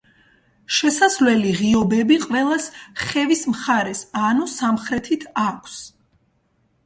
[0.77, 2.65] შესასვლელი ღიობები ყველას
[3.01, 5.77] ხევის მხარეს, ანუ სამხრეთით აქვს.